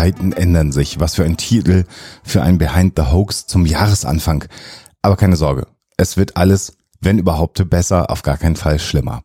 Zeiten 0.00 0.32
ändern 0.32 0.72
sich. 0.72 0.98
Was 0.98 1.16
für 1.16 1.24
ein 1.24 1.36
Titel 1.36 1.84
für 2.22 2.40
ein 2.40 2.56
Behind 2.56 2.94
the 2.96 3.12
Hoax 3.12 3.46
zum 3.46 3.66
Jahresanfang. 3.66 4.46
Aber 5.02 5.14
keine 5.16 5.36
Sorge, 5.36 5.66
es 5.98 6.16
wird 6.16 6.38
alles, 6.38 6.78
wenn 7.02 7.18
überhaupt 7.18 7.68
besser, 7.68 8.10
auf 8.10 8.22
gar 8.22 8.38
keinen 8.38 8.56
Fall 8.56 8.78
schlimmer. 8.78 9.24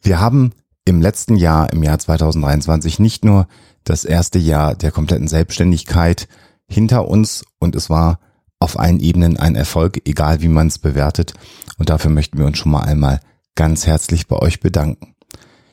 Wir 0.00 0.18
haben 0.18 0.52
im 0.86 1.02
letzten 1.02 1.36
Jahr, 1.36 1.70
im 1.74 1.82
Jahr 1.82 1.98
2023, 1.98 2.98
nicht 3.00 3.22
nur 3.22 3.48
das 3.84 4.06
erste 4.06 4.38
Jahr 4.38 4.74
der 4.74 4.92
kompletten 4.92 5.28
Selbstständigkeit 5.28 6.26
hinter 6.66 7.06
uns 7.06 7.44
und 7.58 7.76
es 7.76 7.90
war 7.90 8.18
auf 8.60 8.78
allen 8.78 9.00
Ebenen 9.00 9.36
ein 9.36 9.56
Erfolg, 9.56 10.00
egal 10.08 10.40
wie 10.40 10.48
man 10.48 10.68
es 10.68 10.78
bewertet. 10.78 11.34
Und 11.76 11.90
dafür 11.90 12.10
möchten 12.10 12.38
wir 12.38 12.46
uns 12.46 12.56
schon 12.56 12.72
mal 12.72 12.84
einmal 12.84 13.20
ganz 13.56 13.86
herzlich 13.86 14.26
bei 14.26 14.36
euch 14.36 14.60
bedanken. 14.60 15.14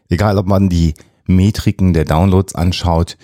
Egal, 0.09 0.37
ob 0.37 0.45
man 0.45 0.67
die 0.67 0.93
Metriken 1.25 1.93
der 1.93 2.03
Downloads 2.03 2.53
anschaut, 2.53 3.15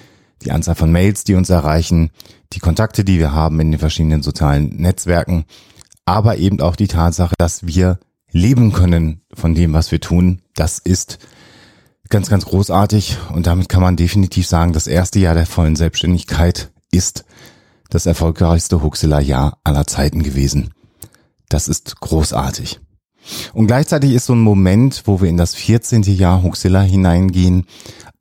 die 0.43 0.51
Anzahl 0.51 0.75
von 0.75 0.91
Mails, 0.91 1.23
die 1.23 1.35
uns 1.35 1.49
erreichen, 1.49 2.11
die 2.53 2.59
Kontakte, 2.59 3.03
die 3.03 3.19
wir 3.19 3.33
haben 3.33 3.59
in 3.59 3.71
den 3.71 3.79
verschiedenen 3.79 4.23
sozialen 4.23 4.75
Netzwerken, 4.77 5.45
aber 6.05 6.37
eben 6.37 6.59
auch 6.61 6.75
die 6.75 6.87
Tatsache, 6.87 7.35
dass 7.37 7.65
wir 7.65 7.99
leben 8.31 8.73
können 8.73 9.21
von 9.33 9.55
dem, 9.55 9.73
was 9.73 9.91
wir 9.91 9.99
tun. 9.99 10.41
Das 10.55 10.79
ist 10.79 11.19
ganz, 12.09 12.29
ganz 12.29 12.45
großartig 12.45 13.17
und 13.33 13.47
damit 13.47 13.69
kann 13.69 13.81
man 13.81 13.95
definitiv 13.95 14.47
sagen, 14.47 14.73
das 14.73 14.87
erste 14.87 15.19
Jahr 15.19 15.33
der 15.35 15.45
vollen 15.45 15.75
Selbstständigkeit 15.75 16.71
ist 16.91 17.25
das 17.89 18.05
erfolgreichste 18.05 18.81
Huxela-Jahr 18.81 19.59
aller 19.63 19.85
Zeiten 19.85 20.23
gewesen. 20.23 20.73
Das 21.49 21.67
ist 21.67 21.99
großartig. 21.99 22.79
Und 23.53 23.67
gleichzeitig 23.67 24.13
ist 24.13 24.25
so 24.25 24.33
ein 24.33 24.41
Moment, 24.41 25.03
wo 25.05 25.21
wir 25.21 25.29
in 25.29 25.37
das 25.37 25.53
14. 25.53 26.03
Jahr 26.03 26.41
Huxilla 26.41 26.81
hineingehen, 26.81 27.65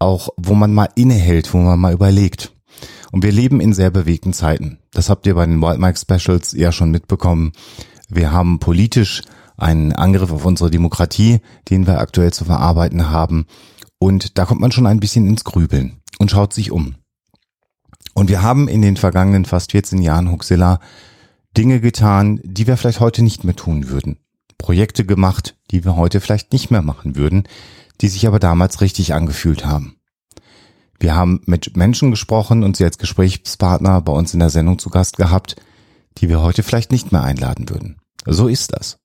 auch 0.00 0.30
wo 0.36 0.54
man 0.54 0.74
mal 0.74 0.88
innehält, 0.96 1.54
wo 1.54 1.58
man 1.58 1.78
mal 1.78 1.92
überlegt. 1.92 2.52
Und 3.12 3.22
wir 3.22 3.32
leben 3.32 3.60
in 3.60 3.72
sehr 3.72 3.90
bewegten 3.90 4.32
Zeiten. 4.32 4.78
Das 4.90 5.08
habt 5.08 5.26
ihr 5.26 5.34
bei 5.34 5.46
den 5.46 5.60
Wild 5.60 5.78
Mike 5.78 5.98
Specials 5.98 6.52
ja 6.52 6.72
schon 6.72 6.90
mitbekommen. 6.90 7.52
Wir 8.08 8.32
haben 8.32 8.58
politisch 8.58 9.22
einen 9.56 9.92
Angriff 9.92 10.32
auf 10.32 10.44
unsere 10.44 10.70
Demokratie, 10.70 11.40
den 11.68 11.86
wir 11.86 12.00
aktuell 12.00 12.32
zu 12.32 12.44
verarbeiten 12.44 13.10
haben. 13.10 13.46
Und 13.98 14.38
da 14.38 14.46
kommt 14.46 14.60
man 14.60 14.72
schon 14.72 14.86
ein 14.86 15.00
bisschen 15.00 15.26
ins 15.26 15.44
Grübeln 15.44 16.00
und 16.18 16.30
schaut 16.30 16.54
sich 16.54 16.72
um. 16.72 16.94
Und 18.14 18.28
wir 18.28 18.42
haben 18.42 18.68
in 18.68 18.82
den 18.82 18.96
vergangenen 18.96 19.44
fast 19.44 19.72
14 19.72 20.00
Jahren 20.00 20.30
Huxilla 20.30 20.80
Dinge 21.56 21.80
getan, 21.80 22.40
die 22.42 22.66
wir 22.66 22.76
vielleicht 22.76 23.00
heute 23.00 23.22
nicht 23.22 23.44
mehr 23.44 23.56
tun 23.56 23.88
würden. 23.88 24.18
Projekte 24.56 25.04
gemacht, 25.04 25.56
die 25.70 25.84
wir 25.84 25.96
heute 25.96 26.20
vielleicht 26.20 26.52
nicht 26.52 26.70
mehr 26.70 26.82
machen 26.82 27.16
würden, 27.16 27.44
die 28.00 28.08
sich 28.08 28.26
aber 28.26 28.38
damals 28.38 28.80
richtig 28.80 29.14
angefühlt 29.14 29.64
haben. 29.64 29.96
Wir 30.98 31.14
haben 31.14 31.40
mit 31.46 31.76
Menschen 31.76 32.10
gesprochen 32.10 32.62
und 32.62 32.76
sie 32.76 32.84
als 32.84 32.98
Gesprächspartner 32.98 34.00
bei 34.02 34.12
uns 34.12 34.34
in 34.34 34.40
der 34.40 34.50
Sendung 34.50 34.78
zu 34.78 34.90
Gast 34.90 35.16
gehabt, 35.16 35.56
die 36.18 36.28
wir 36.28 36.42
heute 36.42 36.62
vielleicht 36.62 36.92
nicht 36.92 37.12
mehr 37.12 37.22
einladen 37.22 37.70
würden. 37.70 37.96
So 38.26 38.48
ist 38.48 38.72
das. 38.74 38.98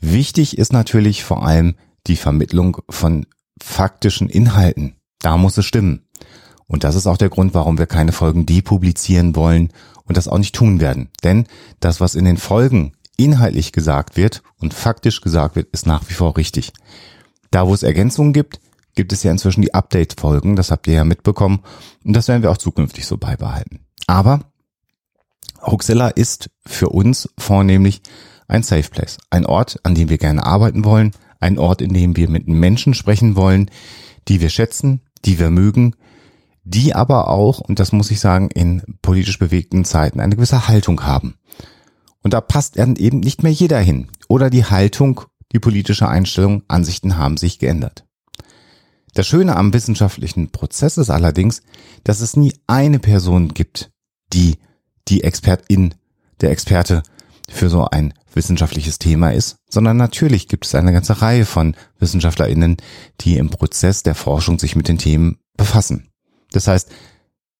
Wichtig 0.00 0.58
ist 0.58 0.72
natürlich 0.72 1.24
vor 1.24 1.44
allem 1.44 1.74
die 2.06 2.16
Vermittlung 2.16 2.78
von 2.88 3.26
faktischen 3.60 4.28
Inhalten. 4.28 4.96
Da 5.20 5.36
muss 5.36 5.58
es 5.58 5.66
stimmen. 5.66 6.06
Und 6.66 6.84
das 6.84 6.94
ist 6.94 7.06
auch 7.06 7.16
der 7.16 7.28
Grund, 7.28 7.54
warum 7.54 7.78
wir 7.78 7.86
keine 7.86 8.12
Folgen 8.12 8.46
depublizieren 8.46 9.36
wollen 9.36 9.72
und 10.04 10.16
das 10.16 10.28
auch 10.28 10.38
nicht 10.38 10.54
tun 10.54 10.80
werden. 10.80 11.10
Denn 11.22 11.46
das, 11.80 12.00
was 12.00 12.14
in 12.14 12.24
den 12.24 12.36
Folgen 12.36 12.92
inhaltlich 13.16 13.72
gesagt 13.72 14.16
wird 14.16 14.42
und 14.58 14.74
faktisch 14.74 15.20
gesagt 15.20 15.56
wird, 15.56 15.68
ist 15.72 15.86
nach 15.86 16.08
wie 16.08 16.14
vor 16.14 16.36
richtig. 16.36 16.72
Da, 17.52 17.66
wo 17.68 17.74
es 17.74 17.84
Ergänzungen 17.84 18.32
gibt, 18.32 18.60
gibt 18.94 19.12
es 19.12 19.22
ja 19.22 19.30
inzwischen 19.30 19.62
die 19.62 19.74
Update-Folgen, 19.74 20.56
das 20.56 20.70
habt 20.70 20.86
ihr 20.86 20.94
ja 20.94 21.04
mitbekommen 21.04 21.60
und 22.02 22.14
das 22.14 22.26
werden 22.26 22.42
wir 22.42 22.50
auch 22.50 22.58
zukünftig 22.58 23.06
so 23.06 23.18
beibehalten. 23.18 23.86
Aber 24.06 24.40
Hoaxilla 25.60 26.08
ist 26.08 26.50
für 26.66 26.88
uns 26.88 27.28
vornehmlich 27.38 28.02
ein 28.48 28.62
Safe 28.62 28.88
Place, 28.90 29.18
ein 29.30 29.46
Ort, 29.46 29.78
an 29.84 29.94
dem 29.94 30.08
wir 30.08 30.18
gerne 30.18 30.44
arbeiten 30.44 30.84
wollen, 30.84 31.12
ein 31.40 31.58
Ort, 31.58 31.82
in 31.82 31.92
dem 31.92 32.16
wir 32.16 32.28
mit 32.28 32.48
Menschen 32.48 32.94
sprechen 32.94 33.36
wollen, 33.36 33.70
die 34.28 34.40
wir 34.40 34.48
schätzen, 34.48 35.02
die 35.24 35.38
wir 35.38 35.50
mögen, 35.50 35.94
die 36.64 36.94
aber 36.94 37.28
auch, 37.28 37.60
und 37.60 37.78
das 37.78 37.92
muss 37.92 38.10
ich 38.10 38.20
sagen, 38.20 38.48
in 38.50 38.82
politisch 39.02 39.38
bewegten 39.38 39.84
Zeiten 39.84 40.20
eine 40.20 40.36
gewisse 40.36 40.68
Haltung 40.68 41.04
haben. 41.04 41.34
Und 42.22 42.34
da 42.34 42.40
passt 42.40 42.76
eben 42.76 43.20
nicht 43.20 43.42
mehr 43.42 43.52
jeder 43.52 43.80
hin. 43.80 44.08
Oder 44.28 44.48
die 44.48 44.64
Haltung, 44.64 45.22
die 45.52 45.60
politische 45.60 46.08
Einstellung, 46.08 46.62
Ansichten 46.68 47.16
haben 47.16 47.36
sich 47.36 47.58
geändert. 47.58 48.04
Das 49.14 49.26
Schöne 49.26 49.56
am 49.56 49.74
wissenschaftlichen 49.74 50.50
Prozess 50.50 50.96
ist 50.96 51.10
allerdings, 51.10 51.62
dass 52.02 52.20
es 52.20 52.36
nie 52.36 52.54
eine 52.66 52.98
Person 52.98 53.52
gibt, 53.52 53.90
die 54.32 54.56
die 55.08 55.22
Expertin, 55.22 55.94
der 56.40 56.50
Experte 56.50 57.02
für 57.48 57.68
so 57.68 57.86
ein 57.86 58.14
wissenschaftliches 58.34 58.98
Thema 58.98 59.30
ist, 59.30 59.56
sondern 59.68 59.96
natürlich 59.98 60.48
gibt 60.48 60.64
es 60.64 60.74
eine 60.74 60.92
ganze 60.92 61.20
Reihe 61.20 61.44
von 61.44 61.76
WissenschaftlerInnen, 61.98 62.78
die 63.20 63.36
im 63.36 63.50
Prozess 63.50 64.02
der 64.02 64.14
Forschung 64.14 64.58
sich 64.58 64.74
mit 64.74 64.88
den 64.88 64.98
Themen 64.98 65.38
befassen. 65.56 66.08
Das 66.50 66.66
heißt, 66.66 66.90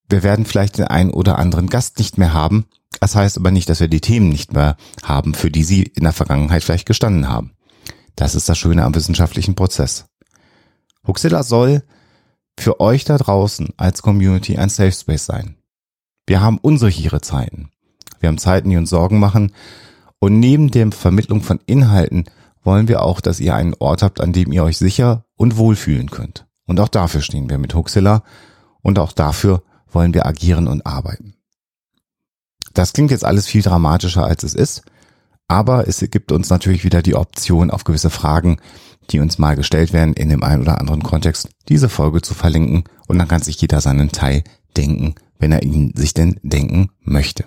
wir 0.09 0.23
werden 0.23 0.47
vielleicht 0.47 0.79
den 0.79 0.87
einen 0.87 1.11
oder 1.11 1.39
anderen 1.39 1.69
Gast 1.69 1.99
nicht 1.99 2.19
mehr 2.19 2.33
haben. 2.33 2.67
Das 3.01 3.15
heißt 3.15 3.37
aber 3.37 3.51
nicht, 3.51 3.69
dass 3.69 3.81
wir 3.81 3.89
die 3.89 4.01
Themen 4.01 4.29
nicht 4.29 4.53
mehr 4.53 4.77
haben, 5.03 5.35
für 5.35 5.51
die 5.51 5.65
sie 5.65 5.83
in 5.83 6.05
der 6.05 6.13
Vergangenheit 6.13 6.63
vielleicht 6.63 6.87
gestanden 6.87 7.29
haben. 7.29 7.53
Das 8.17 8.35
ist 8.35 8.49
das 8.49 8.59
Schöne 8.59 8.85
am 8.85 8.95
wissenschaftlichen 8.95 9.55
Prozess. 9.55 10.07
Huxilla 11.07 11.43
soll 11.43 11.83
für 12.59 12.81
euch 12.81 13.05
da 13.05 13.17
draußen 13.17 13.71
als 13.77 14.03
Community 14.03 14.57
ein 14.57 14.69
Safe 14.69 14.93
Space 14.93 15.27
sein. 15.27 15.57
Wir 16.27 16.41
haben 16.41 16.59
unsere 16.59 17.21
Zeiten. 17.21 17.71
Wir 18.21 18.29
haben 18.29 18.39
Zeiten, 18.39 18.71
die 18.71 18.77
uns 18.77 18.91
Sorgen 18.91 19.19
machen. 19.19 19.53
Und 20.19 20.39
neben 20.39 20.71
der 20.71 20.93
Vermittlung 20.93 21.43
von 21.43 21.61
Inhalten 21.67 22.25
wollen 22.63 22.87
wir 22.87 23.03
auch, 23.03 23.21
dass 23.21 23.41
ihr 23.41 23.57
einen 23.57 23.75
Ort 23.81 24.03
habt, 24.03 24.21
an 24.21 24.33
dem 24.33 24.53
ihr 24.53 24.63
euch 24.63 24.79
sicher 24.79 25.25
und 25.37 25.57
wohlfühlen 25.57 26.11
könnt. 26.11 26.47
Und 26.67 26.79
auch 26.79 26.89
dafür 26.89 27.23
stehen 27.23 27.51
wir 27.51 27.59
mit 27.59 27.75
Huxilla. 27.75 28.23
Und 28.83 28.99
auch 28.99 29.13
dafür 29.13 29.63
wollen 29.91 30.15
wir 30.15 30.27
agieren 30.27 30.69
und 30.69 30.87
arbeiten. 30.87 31.35
Das 32.75 32.93
klingt 32.93 33.11
jetzt 33.11 33.25
alles 33.25 33.47
viel 33.47 33.63
dramatischer, 33.63 34.25
als 34.25 34.45
es 34.45 34.55
ist. 34.55 34.83
Aber 35.49 35.87
es 35.89 36.01
gibt 36.11 36.33
uns 36.33 36.51
natürlich 36.51 36.85
wieder 36.85 37.03
die 37.03 37.15
Option, 37.15 37.71
auf 37.71 37.85
gewisse 37.85 38.11
Fragen, 38.11 38.59
die 39.11 39.21
uns 39.21 39.39
mal 39.39 39.57
gestellt 39.57 39.93
werden, 39.93 40.15
in 40.15 40.29
dem 40.29 40.43
einen 40.43 40.63
oder 40.63 40.81
anderen 40.81 41.03
Kontext, 41.03 41.51
diese 41.69 41.89
Folge 41.89 42.23
zu 42.23 42.35
verlinken. 42.35 42.85
Und 43.09 43.19
dann 43.19 43.29
kann 43.29 43.43
sich 43.43 43.61
jeder 43.61 43.81
seinen 43.81 44.11
Teil 44.11 44.45
denken, 44.77 45.15
wenn 45.39 45.53
er 45.53 45.63
ihn 45.63 45.93
sich 45.97 46.15
denn 46.15 46.39
denken 46.43 46.91
möchte. 47.01 47.45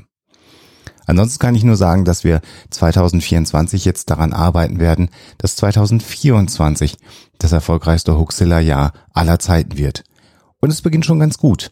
Ansonsten 1.08 1.40
kann 1.40 1.56
ich 1.56 1.64
nur 1.64 1.78
sagen, 1.78 2.04
dass 2.04 2.24
wir 2.24 2.42
2024 2.72 3.86
jetzt 3.86 4.10
daran 4.10 4.34
arbeiten 4.34 4.80
werden, 4.80 5.10
dass 5.38 5.56
2024 5.56 6.98
das 7.38 7.52
erfolgreichste 7.52 8.18
Huxilla-Jahr 8.18 8.92
aller 9.14 9.40
Zeiten 9.40 9.78
wird. 9.78 10.04
Und 10.62 10.72
es 10.72 10.82
beginnt 10.82 11.06
schon 11.06 11.20
ganz 11.20 11.38
gut. 11.38 11.72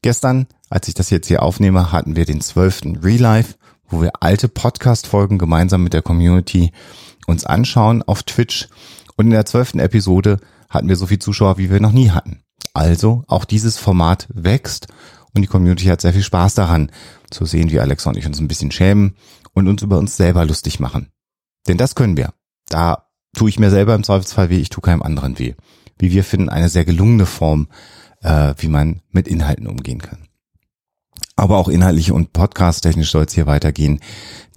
Gestern, 0.00 0.46
als 0.70 0.88
ich 0.88 0.94
das 0.94 1.10
jetzt 1.10 1.28
hier 1.28 1.42
aufnehme, 1.42 1.92
hatten 1.92 2.16
wir 2.16 2.24
den 2.24 2.40
12. 2.40 3.02
Relive, 3.02 3.54
wo 3.92 4.00
wir 4.00 4.12
alte 4.20 4.48
Podcast-Folgen 4.48 5.38
gemeinsam 5.38 5.84
mit 5.84 5.92
der 5.92 6.02
Community 6.02 6.72
uns 7.26 7.44
anschauen 7.44 8.02
auf 8.02 8.22
Twitch. 8.22 8.68
Und 9.16 9.26
in 9.26 9.32
der 9.32 9.44
12. 9.44 9.74
Episode 9.74 10.40
hatten 10.68 10.88
wir 10.88 10.96
so 10.96 11.06
viel 11.06 11.18
Zuschauer, 11.18 11.58
wie 11.58 11.70
wir 11.70 11.80
noch 11.80 11.92
nie 11.92 12.10
hatten. 12.10 12.42
Also 12.74 13.24
auch 13.28 13.44
dieses 13.44 13.76
Format 13.76 14.26
wächst 14.32 14.88
und 15.34 15.42
die 15.42 15.48
Community 15.48 15.84
hat 15.84 16.00
sehr 16.00 16.14
viel 16.14 16.22
Spaß 16.22 16.54
daran, 16.54 16.90
zu 17.30 17.44
sehen, 17.44 17.70
wie 17.70 17.80
Alexa 17.80 18.10
und 18.10 18.16
ich 18.16 18.26
uns 18.26 18.40
ein 18.40 18.48
bisschen 18.48 18.70
schämen 18.70 19.16
und 19.52 19.68
uns 19.68 19.82
über 19.82 19.98
uns 19.98 20.16
selber 20.16 20.44
lustig 20.44 20.80
machen. 20.80 21.08
Denn 21.68 21.78
das 21.78 21.94
können 21.94 22.16
wir. 22.16 22.32
Da 22.68 23.08
tue 23.34 23.48
ich 23.48 23.58
mir 23.58 23.70
selber 23.70 23.94
im 23.94 24.04
Zweifelsfall 24.04 24.50
weh, 24.50 24.58
ich 24.58 24.70
tue 24.70 24.82
keinem 24.82 25.02
anderen 25.02 25.38
weh. 25.38 25.54
Wie 25.98 26.10
wir 26.10 26.24
finden, 26.24 26.48
eine 26.48 26.68
sehr 26.68 26.84
gelungene 26.84 27.26
Form, 27.26 27.68
äh, 28.22 28.54
wie 28.58 28.68
man 28.68 29.02
mit 29.10 29.28
Inhalten 29.28 29.66
umgehen 29.66 30.00
kann. 30.00 30.28
Aber 31.42 31.58
auch 31.58 31.66
inhaltlich 31.66 32.12
und 32.12 32.32
podcast-technisch 32.32 33.10
soll 33.10 33.24
es 33.24 33.32
hier 33.32 33.48
weitergehen. 33.48 33.98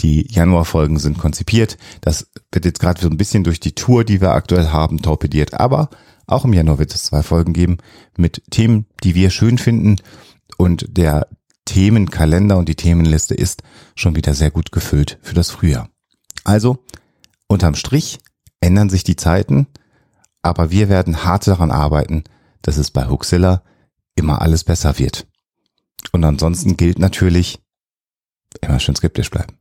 Die 0.02 0.32
Januarfolgen 0.32 1.00
sind 1.00 1.18
konzipiert. 1.18 1.80
Das 2.02 2.30
wird 2.52 2.64
jetzt 2.64 2.80
gerade 2.80 3.02
so 3.02 3.10
ein 3.10 3.18
bisschen 3.18 3.44
durch 3.44 3.60
die 3.60 3.74
Tour, 3.74 4.04
die 4.04 4.22
wir 4.22 4.34
aktuell 4.34 4.68
haben, 4.68 5.02
torpediert. 5.02 5.56
Aber 5.56 5.90
auch 6.28 6.46
im 6.46 6.54
Januar 6.54 6.78
wird 6.78 6.94
es 6.94 7.06
zwei 7.06 7.24
Folgen 7.24 7.54
geben 7.54 7.80
mit 8.18 8.44
Themen, 8.52 8.86
die 9.04 9.16
wir 9.16 9.32
schön 9.32 9.58
finden 9.58 9.96
und 10.58 10.86
der 10.88 11.28
Themenkalender 11.66 12.56
und 12.56 12.70
die 12.70 12.76
Themenliste 12.76 13.34
ist 13.34 13.64
schon 13.96 14.16
wieder 14.16 14.36
sehr 14.36 14.52
gut 14.52 14.72
gefüllt 14.72 15.18
für 15.24 15.34
das 15.34 15.50
Frühjahr. 15.50 15.90
Also, 16.44 16.78
unterm 17.48 17.74
Strich 17.74 18.20
ändern 18.60 18.92
sich 18.92 19.04
die 19.04 19.16
Zeiten, 19.16 19.66
aber 20.44 20.70
wir 20.70 20.88
werden 20.88 21.24
hart 21.24 21.48
daran 21.48 21.72
arbeiten, 21.72 22.26
dass 22.62 22.78
es 22.78 22.92
bei 22.92 23.10
Huxilla 23.10 23.64
immer 24.14 24.44
alles 24.44 24.64
besser 24.64 25.00
wird. 25.00 25.26
Und 26.12 26.24
ansonsten 26.24 26.78
gilt 26.78 27.00
natürlich, 27.00 27.60
immer 28.62 28.80
schön 28.80 28.96
skeptisch 28.96 29.30
bleiben. 29.30 29.57